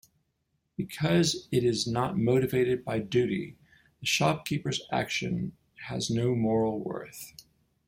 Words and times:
Because 0.77 1.47
it 1.51 1.63
is 1.63 1.85
not 1.85 2.17
motivated 2.17 2.83
by 2.83 2.97
duty, 2.97 3.55
the 3.99 4.07
shopkeeper's 4.07 4.81
action 4.91 5.55
has 5.85 6.09
no 6.09 6.33
moral 6.33 6.79
worth. 6.79 7.35